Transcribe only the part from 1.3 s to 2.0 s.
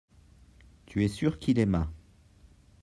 qu'il aima.